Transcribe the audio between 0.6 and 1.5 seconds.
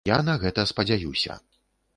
спадзяюся.